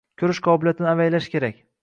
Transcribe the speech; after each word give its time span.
Ko‘rish 0.21 0.39
qobiliyatini 0.47 0.89
avaylash 0.95 1.31
kerak! 1.37 1.63